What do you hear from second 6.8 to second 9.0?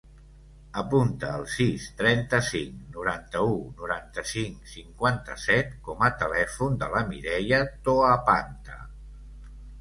de la Mireia Toapanta.